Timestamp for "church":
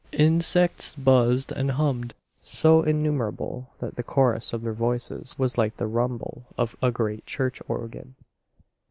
7.27-7.61